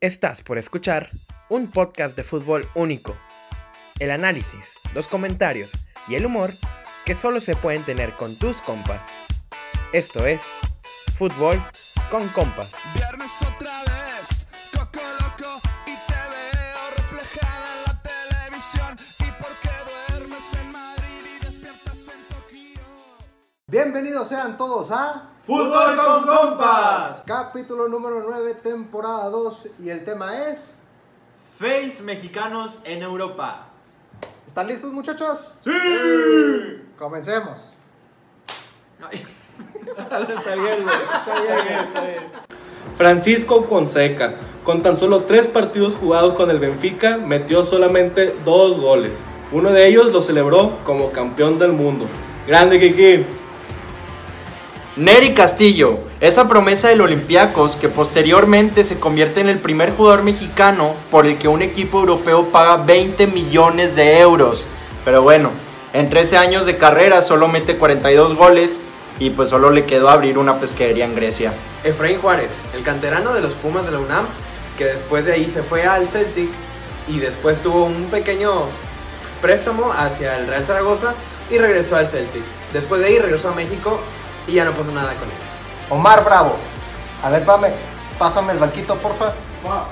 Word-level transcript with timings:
Estás 0.00 0.42
por 0.42 0.58
escuchar 0.58 1.10
un 1.48 1.72
podcast 1.72 2.16
de 2.16 2.22
fútbol 2.22 2.68
único. 2.76 3.16
El 3.98 4.12
análisis, 4.12 4.74
los 4.94 5.08
comentarios 5.08 5.72
y 6.06 6.14
el 6.14 6.24
humor 6.24 6.52
que 7.04 7.16
solo 7.16 7.40
se 7.40 7.56
pueden 7.56 7.82
tener 7.82 8.12
con 8.12 8.36
tus 8.36 8.62
compas. 8.62 9.08
Esto 9.92 10.24
es 10.24 10.44
Fútbol 11.16 11.60
con 12.12 12.28
Compas. 12.28 12.70
Bienvenidos 23.70 24.28
sean 24.28 24.56
todos 24.56 24.90
a 24.90 25.24
Fútbol 25.44 25.94
con 25.94 26.26
compas. 26.26 27.22
capítulo 27.26 27.86
número 27.86 28.24
9, 28.26 28.54
temporada 28.54 29.28
2 29.28 29.72
y 29.84 29.90
el 29.90 30.06
tema 30.06 30.48
es... 30.48 30.78
Fails 31.58 32.00
mexicanos 32.00 32.80
en 32.84 33.02
Europa. 33.02 33.66
¿Están 34.46 34.68
listos 34.68 34.90
muchachos? 34.90 35.58
Sí. 35.62 35.70
Comencemos. 36.98 37.58
está 39.10 40.54
bien, 40.54 40.84
güey. 40.84 40.96
Está 40.96 41.40
bien, 41.42 41.78
está 41.88 42.04
bien. 42.06 42.22
Francisco 42.96 43.62
Fonseca, 43.64 44.36
con 44.64 44.80
tan 44.80 44.96
solo 44.96 45.24
tres 45.24 45.46
partidos 45.46 45.94
jugados 45.94 46.32
con 46.32 46.48
el 46.48 46.58
Benfica, 46.58 47.18
metió 47.18 47.62
solamente 47.64 48.34
dos 48.46 48.78
goles. 48.78 49.22
Uno 49.52 49.72
de 49.72 49.88
ellos 49.88 50.10
lo 50.10 50.22
celebró 50.22 50.78
como 50.84 51.12
campeón 51.12 51.58
del 51.58 51.72
mundo. 51.72 52.06
Grande 52.46 52.80
Kiki. 52.80 53.37
Neri 54.98 55.32
Castillo, 55.32 56.00
esa 56.20 56.48
promesa 56.48 56.88
del 56.88 57.00
Olympiacos 57.00 57.76
que 57.76 57.88
posteriormente 57.88 58.82
se 58.82 58.98
convierte 58.98 59.40
en 59.40 59.48
el 59.48 59.60
primer 59.60 59.92
jugador 59.92 60.24
mexicano 60.24 60.94
por 61.12 61.24
el 61.24 61.38
que 61.38 61.46
un 61.46 61.62
equipo 61.62 62.00
europeo 62.00 62.46
paga 62.46 62.78
20 62.78 63.28
millones 63.28 63.94
de 63.94 64.18
euros. 64.18 64.66
Pero 65.04 65.22
bueno, 65.22 65.50
en 65.92 66.10
13 66.10 66.38
años 66.38 66.66
de 66.66 66.78
carrera 66.78 67.22
solo 67.22 67.46
mete 67.46 67.76
42 67.76 68.34
goles 68.34 68.80
y 69.20 69.30
pues 69.30 69.50
solo 69.50 69.70
le 69.70 69.84
quedó 69.84 70.08
abrir 70.08 70.36
una 70.36 70.56
pesquería 70.56 71.04
en 71.04 71.14
Grecia. 71.14 71.52
Efraín 71.84 72.18
Juárez, 72.20 72.50
el 72.74 72.82
canterano 72.82 73.34
de 73.34 73.40
los 73.40 73.52
Pumas 73.52 73.86
de 73.86 73.92
la 73.92 74.00
UNAM, 74.00 74.26
que 74.76 74.86
después 74.86 75.24
de 75.24 75.34
ahí 75.34 75.48
se 75.48 75.62
fue 75.62 75.84
al 75.84 76.08
Celtic 76.08 76.50
y 77.06 77.20
después 77.20 77.60
tuvo 77.60 77.84
un 77.84 78.06
pequeño 78.06 78.64
préstamo 79.40 79.92
hacia 79.92 80.38
el 80.38 80.48
Real 80.48 80.64
Zaragoza 80.64 81.14
y 81.52 81.58
regresó 81.58 81.94
al 81.94 82.08
Celtic. 82.08 82.42
Después 82.72 83.00
de 83.00 83.06
ahí 83.06 83.18
regresó 83.20 83.50
a 83.50 83.54
México 83.54 84.00
y 84.48 84.54
ya 84.54 84.64
no 84.64 84.72
pasó 84.72 84.90
nada 84.90 85.14
con 85.14 85.28
él. 85.28 85.34
Omar 85.90 86.24
Bravo. 86.24 86.56
A 87.22 87.30
ver, 87.30 87.44
pame, 87.44 87.72
pásame 88.18 88.52
el 88.52 88.58
banquito, 88.58 88.96
porfa. 88.96 89.32
Ah, 89.66 89.84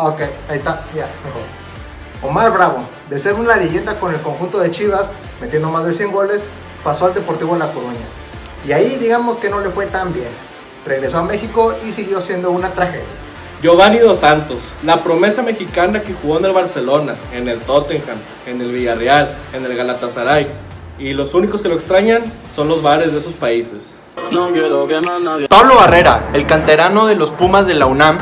Ok, 0.00 0.20
ahí 0.48 0.58
está, 0.58 0.84
ya, 0.94 1.08
mejor. 1.24 1.42
Omar 2.22 2.52
Bravo, 2.52 2.84
de 3.10 3.18
ser 3.18 3.34
una 3.34 3.56
leyenda 3.56 3.98
con 3.98 4.14
el 4.14 4.20
conjunto 4.20 4.60
de 4.60 4.70
Chivas, 4.70 5.10
metiendo 5.40 5.70
más 5.70 5.84
de 5.84 5.92
100 5.92 6.12
goles, 6.12 6.44
pasó 6.84 7.06
al 7.06 7.14
Deportivo 7.14 7.56
La 7.56 7.72
Coruña. 7.72 7.96
Y 8.66 8.70
ahí 8.70 8.96
digamos 8.96 9.36
que 9.38 9.50
no 9.50 9.58
le 9.58 9.70
fue 9.70 9.86
tan 9.86 10.12
bien. 10.12 10.28
Regresó 10.86 11.18
a 11.18 11.22
México 11.24 11.74
y 11.84 11.90
siguió 11.90 12.20
siendo 12.20 12.52
una 12.52 12.70
tragedia. 12.70 13.04
Giovanni 13.60 13.98
Dos 13.98 14.20
Santos, 14.20 14.72
la 14.84 15.02
promesa 15.02 15.42
mexicana 15.42 16.00
que 16.00 16.14
jugó 16.14 16.38
en 16.38 16.44
el 16.44 16.52
Barcelona, 16.52 17.16
en 17.32 17.48
el 17.48 17.58
Tottenham, 17.58 18.18
en 18.46 18.60
el 18.60 18.70
Villarreal, 18.70 19.36
en 19.52 19.64
el 19.64 19.76
Galatasaray. 19.76 20.46
Y 20.98 21.12
los 21.14 21.34
únicos 21.34 21.62
que 21.62 21.68
lo 21.68 21.74
extrañan 21.76 22.22
son 22.54 22.68
los 22.68 22.82
bares 22.82 23.12
de 23.12 23.18
esos 23.18 23.34
países. 23.34 24.02
Pablo 25.48 25.76
Barrera, 25.76 26.28
el 26.32 26.44
canterano 26.46 27.06
de 27.06 27.14
los 27.14 27.30
Pumas 27.30 27.66
de 27.66 27.74
la 27.74 27.86
UNAM, 27.86 28.18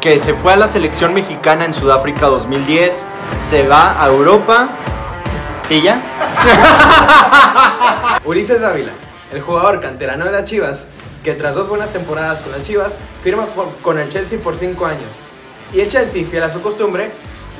que 0.00 0.18
se 0.18 0.32
fue 0.34 0.52
a 0.54 0.56
la 0.56 0.68
selección 0.68 1.12
mexicana 1.12 1.64
en 1.66 1.74
Sudáfrica 1.74 2.26
2010, 2.26 3.06
se 3.38 3.66
va 3.68 4.02
a 4.02 4.08
Europa 4.08 4.68
y 5.68 5.82
ya. 5.82 6.00
Ulises 8.24 8.62
Ávila, 8.62 8.92
el 9.32 9.40
jugador 9.42 9.80
canterano 9.80 10.24
de 10.24 10.32
las 10.32 10.44
Chivas, 10.44 10.86
que 11.22 11.34
tras 11.34 11.54
dos 11.54 11.68
buenas 11.68 11.90
temporadas 11.90 12.40
con 12.40 12.52
las 12.52 12.62
Chivas, 12.62 12.94
firma 13.22 13.44
por- 13.46 13.68
con 13.82 13.98
el 13.98 14.08
Chelsea 14.08 14.38
por 14.38 14.56
5 14.56 14.86
años. 14.86 15.20
Y 15.74 15.80
el 15.80 15.88
Chelsea, 15.88 16.24
fiel 16.26 16.42
a 16.42 16.50
su 16.50 16.62
costumbre, 16.62 17.10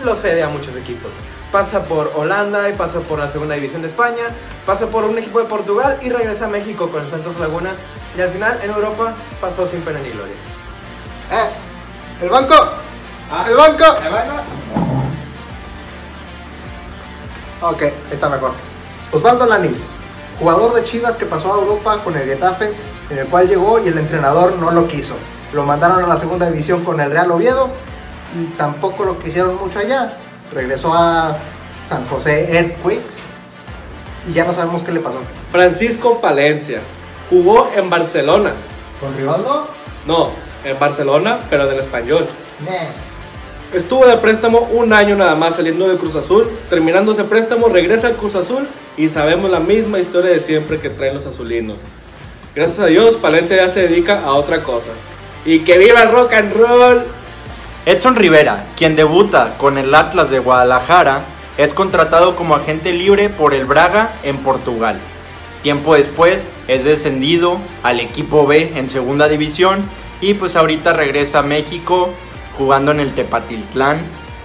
lo 0.05 0.16
cede 0.16 0.43
a 0.43 0.49
muchos 0.49 0.75
equipos. 0.77 1.10
Pasa 1.54 1.84
por 1.84 2.10
Holanda 2.16 2.69
y 2.69 2.72
pasa 2.72 2.98
por 2.98 3.20
la 3.20 3.28
segunda 3.28 3.54
división 3.54 3.81
de 3.81 3.87
España, 3.87 4.25
pasa 4.66 4.88
por 4.88 5.04
un 5.04 5.16
equipo 5.16 5.38
de 5.38 5.44
Portugal 5.44 6.00
y 6.03 6.10
regresa 6.10 6.47
a 6.47 6.48
México 6.48 6.91
con 6.91 7.04
el 7.04 7.09
Santos 7.09 7.38
Laguna. 7.38 7.70
Y 8.19 8.20
al 8.20 8.31
final 8.31 8.59
en 8.60 8.72
Europa 8.72 9.15
pasó 9.41 9.65
sin 9.65 9.81
pena 9.82 10.00
ni 10.00 10.10
gloria. 10.10 10.34
¡Eh! 11.31 12.25
¡El 12.25 12.28
banco! 12.28 12.54
¡El 13.47 13.54
banco! 13.54 13.84
Ok, 17.62 17.82
está 18.10 18.28
mejor. 18.28 18.50
Osvaldo 19.12 19.47
Lanís, 19.47 19.78
jugador 20.41 20.75
de 20.75 20.82
Chivas 20.82 21.16
que 21.16 21.25
pasó 21.25 21.54
a 21.54 21.59
Europa 21.59 22.03
con 22.03 22.16
el 22.16 22.25
Getafe, 22.25 22.75
en 23.10 23.19
el 23.19 23.26
cual 23.28 23.47
llegó 23.47 23.78
y 23.78 23.86
el 23.86 23.98
entrenador 23.98 24.54
no 24.54 24.72
lo 24.72 24.88
quiso. 24.88 25.15
Lo 25.53 25.62
mandaron 25.62 26.03
a 26.03 26.09
la 26.09 26.16
segunda 26.16 26.50
división 26.50 26.82
con 26.82 26.98
el 26.98 27.12
Real 27.12 27.31
Oviedo 27.31 27.71
y 28.36 28.47
tampoco 28.56 29.04
lo 29.04 29.21
quisieron 29.21 29.54
mucho 29.54 29.78
allá. 29.78 30.19
Regresó 30.54 30.92
a 30.94 31.37
San 31.87 32.06
José 32.06 32.56
Earthquakes 32.56 33.22
y 34.28 34.32
ya 34.32 34.44
no 34.44 34.53
sabemos 34.53 34.82
qué 34.82 34.92
le 34.92 35.00
pasó. 35.00 35.19
Francisco 35.50 36.20
Palencia, 36.20 36.81
jugó 37.28 37.70
en 37.76 37.91
Barcelona. 37.91 38.53
¿Con 39.00 39.16
Rivaldo? 39.16 39.69
No, 40.06 40.31
en 40.65 40.78
Barcelona, 40.78 41.38
pero 41.50 41.66
del 41.66 41.81
español. 41.81 42.26
Nah. 42.65 42.92
Estuvo 43.76 44.06
de 44.06 44.16
préstamo 44.19 44.60
un 44.72 44.92
año 44.92 45.16
nada 45.16 45.34
más 45.34 45.56
saliendo 45.56 45.88
de 45.88 45.97
Cruz 45.97 46.15
Azul. 46.15 46.48
Terminando 46.71 47.12
ese 47.12 47.25
préstamo, 47.25 47.69
regresa 47.69 48.06
al 48.06 48.16
Cruz 48.16 48.36
Azul 48.36 48.69
y 48.97 49.09
sabemos 49.09 49.50
la 49.50 49.59
misma 49.59 49.98
historia 49.98 50.31
de 50.31 50.41
siempre 50.41 50.78
que 50.78 50.91
traen 50.91 51.15
los 51.15 51.26
azulinos. 51.26 51.78
Gracias 52.54 52.78
a 52.78 52.86
Dios, 52.86 53.16
Palencia 53.16 53.56
ya 53.56 53.69
se 53.69 53.88
dedica 53.88 54.22
a 54.25 54.34
otra 54.34 54.62
cosa. 54.62 54.92
Y 55.44 55.60
que 55.60 55.76
viva 55.78 56.03
el 56.04 56.12
rock 56.12 56.34
and 56.34 56.54
roll. 56.54 57.03
Edson 57.87 58.17
Rivera, 58.17 58.65
quien 58.78 58.97
debuta 58.97 59.59
con 59.59 59.77
el 59.77 59.95
Atlas 59.95 60.31
de 60.31 60.39
Guadalajara, 60.39 61.25
es 61.59 61.75
contratado 61.75 62.34
como 62.34 62.55
agente 62.55 62.95
libre 62.95 63.28
por 63.28 63.53
el 63.53 63.67
Braga 63.67 64.11
en 64.22 64.39
Portugal. 64.39 64.99
Tiempo 65.62 65.95
después 65.95 66.49
es 66.67 66.84
descendido 66.84 67.59
al 67.83 68.00
equipo 68.00 68.47
B 68.47 68.72
en 68.77 68.89
segunda 68.89 69.28
división 69.28 69.83
y 70.22 70.33
pues 70.33 70.56
ahorita 70.56 70.95
regresa 70.95 71.41
a 71.41 71.43
México 71.43 72.09
jugando 72.56 72.91
en 72.91 73.00
el 73.00 73.15
Tepatitlán 73.15 73.99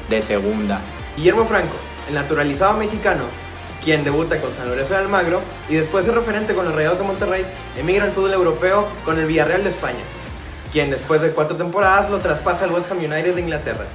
de 0.09 0.21
segunda. 0.21 0.81
Guillermo 1.15 1.45
Franco, 1.45 1.77
el 2.09 2.15
naturalizado 2.15 2.77
mexicano, 2.77 3.23
quien 3.85 4.03
debuta 4.03 4.41
con 4.41 4.51
San 4.51 4.67
Lorenzo 4.67 4.95
de 4.95 4.99
Almagro 4.99 5.39
y 5.69 5.75
después 5.75 6.05
es 6.05 6.13
referente 6.13 6.53
con 6.53 6.65
los 6.65 6.75
Rayados 6.75 6.99
de 6.99 7.05
Monterrey, 7.05 7.45
emigra 7.77 8.03
al 8.03 8.11
fútbol 8.11 8.33
europeo 8.33 8.85
con 9.05 9.17
el 9.17 9.27
Villarreal 9.27 9.63
de 9.63 9.69
España, 9.69 10.03
quien 10.71 10.89
después 10.89 11.21
de 11.21 11.31
cuatro 11.31 11.55
temporadas 11.57 12.09
lo 12.09 12.19
traspasa 12.19 12.65
al 12.65 12.71
West 12.71 12.91
Ham 12.91 12.97
United 12.97 13.35
de 13.35 13.41
Inglaterra. 13.41 13.85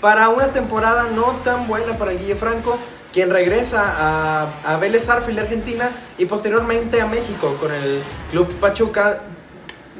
Para 0.00 0.28
una 0.28 0.48
temporada 0.48 1.08
no 1.14 1.36
tan 1.44 1.66
buena 1.66 1.96
para 1.98 2.12
Guille 2.12 2.36
Franco, 2.36 2.78
quien 3.12 3.30
regresa 3.30 3.82
a, 3.82 4.46
a 4.64 4.76
Vélez 4.76 5.06
de 5.06 5.40
Argentina 5.40 5.90
y 6.18 6.26
posteriormente 6.26 7.00
a 7.00 7.06
México 7.06 7.56
con 7.60 7.72
el 7.72 8.02
Club 8.30 8.52
Pachuca, 8.60 9.20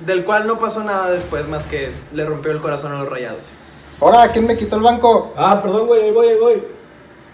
del 0.05 0.25
cual 0.25 0.47
no 0.47 0.59
pasó 0.59 0.85
nada 0.85 1.11
después 1.11 1.49
más 1.49 1.65
que 1.65 1.93
le 2.13 2.25
rompió 2.27 2.53
el 2.53 2.61
corazón 2.61 2.93
a 2.93 2.99
los 2.99 3.09
Rayados. 3.09 3.49
Ahora, 4.01 4.29
¿quién 4.29 4.47
me 4.47 4.59
quitó 4.59 4.77
el 4.77 4.83
banco? 4.83 5.33
Ah, 5.37 5.63
perdón, 5.63 5.87
güey, 5.87 6.03
ahí 6.03 6.11
voy, 6.11 6.29
ahí 6.29 6.39
voy. 6.39 6.63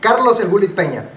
Carlos 0.00 0.38
el 0.38 0.46
Bullet 0.46 0.68
Peña. 0.68 1.08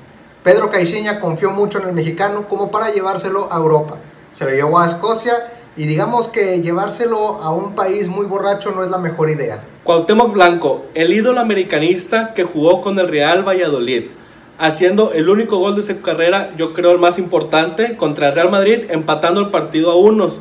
Pedro 0.44 0.72
Caixinha 0.72 1.20
confió 1.20 1.52
mucho 1.52 1.78
en 1.78 1.90
el 1.90 1.94
mexicano 1.94 2.48
como 2.48 2.72
para 2.72 2.90
llevárselo 2.90 3.52
a 3.52 3.58
Europa. 3.58 3.98
Se 4.32 4.46
lo 4.46 4.52
llevó 4.52 4.80
a 4.80 4.88
Escocia 4.88 5.34
y 5.78 5.86
digamos 5.88 6.28
que 6.30 6.62
llevárselo 6.62 7.42
a 7.42 7.52
un 7.52 7.76
país 7.76 8.08
muy 8.08 8.26
borracho 8.26 8.72
no 8.72 8.84
es 8.84 8.90
la 8.90 8.98
mejor 8.98 9.30
idea. 9.30 9.64
Cuauhtémoc 9.84 10.34
Blanco, 10.34 10.86
el 10.94 11.14
ídolo 11.14 11.40
americanista 11.40 12.34
que 12.34 12.44
jugó 12.44 12.82
con 12.82 12.98
el 13.00 13.08
Real 13.08 13.48
Valladolid, 13.48 14.06
haciendo 14.58 15.12
el 15.14 15.28
único 15.30 15.58
gol 15.58 15.76
de 15.76 15.84
su 15.84 16.02
carrera, 16.02 16.52
yo 16.58 16.74
creo 16.74 16.92
el 16.92 17.00
más 17.00 17.20
importante, 17.20 17.98
contra 17.98 18.30
el 18.30 18.36
Real 18.36 18.50
Madrid, 18.52 18.86
empatando 18.90 19.42
el 19.42 19.50
partido 19.50 19.92
a 19.92 19.96
unos. 19.98 20.40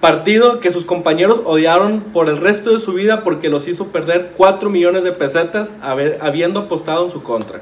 Partido 0.00 0.58
que 0.58 0.72
sus 0.72 0.84
compañeros 0.84 1.40
odiaron 1.44 2.00
por 2.12 2.28
el 2.28 2.38
resto 2.38 2.72
de 2.72 2.80
su 2.80 2.92
vida 2.92 3.22
porque 3.22 3.48
los 3.48 3.68
hizo 3.68 3.86
perder 3.88 4.32
4 4.36 4.68
millones 4.68 5.04
de 5.04 5.12
pesetas 5.12 5.74
haber- 5.80 6.18
habiendo 6.20 6.58
apostado 6.60 7.04
en 7.04 7.12
su 7.12 7.22
contra. 7.22 7.60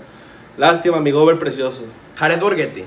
Lástima, 0.57 1.01
mi 1.01 1.11
gober 1.11 1.39
precioso. 1.39 1.83
Jared 2.17 2.41
Borghetti, 2.41 2.85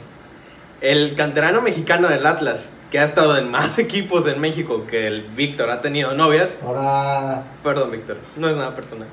el 0.84 1.16
canterano 1.16 1.62
mexicano 1.62 2.10
del 2.10 2.26
Atlas, 2.26 2.70
que 2.92 3.00
ha 3.00 3.06
estado 3.06 3.38
en 3.38 3.50
más 3.50 3.80
equipos 3.80 4.28
en 4.28 4.40
México 4.40 4.86
que 4.86 5.08
el 5.08 5.22
Víctor 5.22 5.72
ha 5.72 5.82
tenido 5.82 6.14
novias. 6.14 6.58
Ahora, 6.64 7.44
Perdón, 7.64 7.92
Víctor, 7.92 8.18
no 8.36 8.50
es 8.50 8.56
nada 8.58 8.76
personal. 8.76 9.08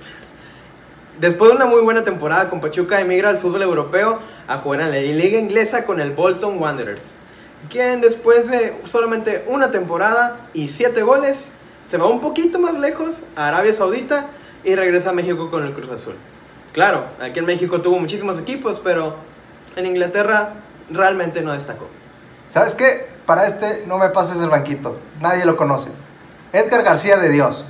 Después 1.20 1.50
de 1.50 1.56
una 1.56 1.66
muy 1.66 1.80
buena 1.82 2.02
temporada 2.02 2.50
con 2.50 2.60
Pachuca, 2.60 3.00
emigra 3.00 3.28
al 3.28 3.38
fútbol 3.38 3.62
europeo 3.62 4.18
a 4.48 4.58
jugar 4.58 4.80
en 4.80 4.90
la 4.90 4.96
liga 4.96 5.38
inglesa 5.38 5.84
con 5.84 6.00
el 6.00 6.10
Bolton 6.10 6.58
Wanderers, 6.58 7.12
quien 7.68 8.00
después 8.00 8.50
de 8.50 8.80
solamente 8.84 9.44
una 9.46 9.70
temporada 9.70 10.48
y 10.52 10.68
siete 10.68 11.02
goles 11.02 11.52
se 11.86 11.98
va 11.98 12.06
un 12.06 12.20
poquito 12.20 12.58
más 12.58 12.78
lejos 12.78 13.24
a 13.36 13.48
Arabia 13.48 13.72
Saudita 13.72 14.30
y 14.64 14.74
regresa 14.74 15.10
a 15.10 15.12
México 15.12 15.50
con 15.50 15.64
el 15.64 15.72
Cruz 15.72 15.90
Azul. 15.90 16.14
Claro, 16.72 17.04
aquí 17.20 17.38
en 17.38 17.46
México 17.46 17.80
tuvo 17.80 17.98
muchísimos 18.00 18.38
equipos, 18.40 18.80
pero 18.82 19.16
en 19.76 19.86
Inglaterra 19.86 20.54
realmente 20.90 21.42
no 21.42 21.52
destacó. 21.52 21.86
¿Sabes 22.48 22.74
qué? 22.74 23.08
Para 23.26 23.46
este 23.46 23.84
no 23.86 23.98
me 23.98 24.08
pases 24.10 24.40
el 24.40 24.50
banquito. 24.50 24.96
Nadie 25.20 25.44
lo 25.44 25.56
conoce. 25.56 25.90
Edgar 26.52 26.82
García 26.82 27.16
de 27.18 27.28
Dios. 27.30 27.64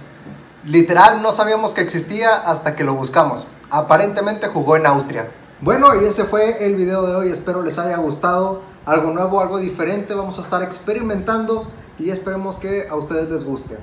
Literal 0.64 1.22
no 1.22 1.32
sabíamos 1.32 1.72
que 1.72 1.80
existía 1.80 2.34
hasta 2.34 2.76
que 2.76 2.84
lo 2.84 2.94
buscamos. 2.94 3.46
Aparentemente 3.70 4.48
jugó 4.48 4.76
en 4.76 4.86
Austria. 4.86 5.30
Bueno, 5.60 5.88
y 6.00 6.04
ese 6.06 6.24
fue 6.24 6.64
el 6.66 6.74
video 6.76 7.06
de 7.06 7.14
hoy. 7.14 7.30
Espero 7.30 7.62
les 7.62 7.78
haya 7.78 7.96
gustado. 7.98 8.62
Algo 8.86 9.10
nuevo, 9.12 9.40
algo 9.40 9.58
diferente. 9.58 10.14
Vamos 10.14 10.38
a 10.38 10.42
estar 10.42 10.62
experimentando 10.62 11.66
y 11.98 12.10
esperemos 12.10 12.56
que 12.56 12.88
a 12.88 12.96
ustedes 12.96 13.28
les 13.28 13.44
guste. 13.44 13.78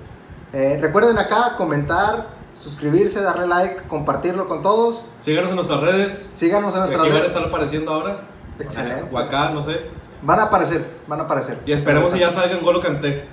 Eh, 0.53 0.79
recuerden 0.81 1.19
acá 1.19 1.53
comentar, 1.57 2.29
suscribirse, 2.59 3.21
darle 3.21 3.47
like, 3.47 3.83
compartirlo 3.87 4.47
con 4.47 4.61
todos. 4.63 5.03
Síganos 5.21 5.51
en 5.51 5.55
nuestras 5.57 5.81
redes. 5.81 6.29
Síganos 6.33 6.73
en 6.73 6.79
nuestras 6.79 7.01
Aquí 7.01 7.09
van 7.09 7.17
a 7.17 7.21
redes. 7.21 7.35
estar 7.35 7.47
apareciendo 7.47 7.93
ahora. 7.93 8.21
Excelente. 8.59 9.07
O 9.11 9.17
acá, 9.17 9.49
no 9.49 9.61
sé. 9.61 9.81
Van 10.21 10.39
a 10.39 10.43
aparecer, 10.43 10.85
van 11.07 11.19
a 11.21 11.23
aparecer. 11.23 11.59
Y 11.65 11.71
esperemos 11.73 12.11
que 12.13 12.19
ya 12.19 12.31
salga 12.31 12.55
en 12.57 12.63
Golo 12.63 12.81
Canté. 12.81 13.25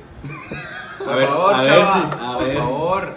A 1.00 1.05
Por 1.05 1.17
ver, 1.17 1.29
favor, 1.29 1.55
a 1.55 1.61
ver 1.61 1.69
chava, 1.69 1.93
si. 1.94 2.25
A 2.25 2.37
ver 2.38 2.56
por 2.59 2.67
si. 2.67 2.73
favor. 2.73 3.15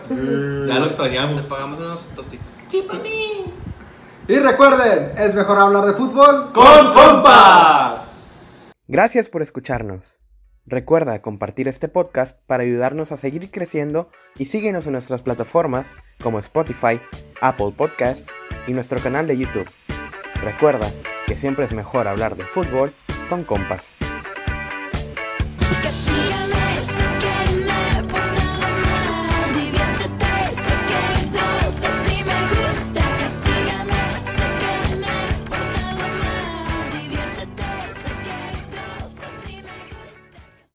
Ya 0.67 0.79
lo 0.79 0.85
extrañamos. 0.85 1.45
pagamos 1.45 1.79
unos 1.79 2.07
tostitos. 2.15 2.47
Y 4.27 4.39
recuerden, 4.39 5.13
es 5.17 5.35
mejor 5.35 5.57
hablar 5.57 5.85
de 5.85 5.93
fútbol. 5.93 6.51
¡Con 6.53 6.93
compas! 6.93 8.73
Gracias 8.87 9.29
por 9.29 9.41
escucharnos. 9.41 10.19
Recuerda 10.65 11.21
compartir 11.21 11.69
este 11.69 11.87
podcast 11.87 12.37
para 12.45 12.63
ayudarnos 12.63 13.13
a 13.13 13.17
seguir 13.17 13.51
creciendo 13.51 14.09
y 14.37 14.45
síguenos 14.45 14.85
en 14.85 14.91
nuestras 14.93 15.21
plataformas 15.21 15.95
como 16.21 16.39
Spotify, 16.39 16.99
Apple 17.39 17.73
Podcast 17.77 18.29
y 18.67 18.73
nuestro 18.73 18.99
canal 18.99 19.27
de 19.27 19.37
YouTube. 19.37 19.69
Recuerda 20.41 20.91
que 21.27 21.37
siempre 21.37 21.65
es 21.65 21.73
mejor 21.73 22.07
hablar 22.07 22.37
de 22.37 22.45
fútbol 22.45 22.93
con 23.29 23.43
compas. 23.43 23.97